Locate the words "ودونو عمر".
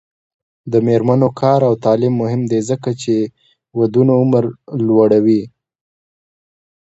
3.79-4.43